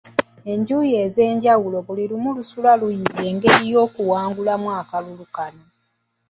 Enjuyi 0.51 0.91
ez'enjawulo 1.05 1.77
buli 1.87 2.03
lumu 2.11 2.29
lusula 2.37 2.71
luyiiya 2.81 3.21
engeri 3.29 3.57
ey'okuwangulamu 3.71 4.67
akalulu 4.79 5.25
kano. 5.35 5.63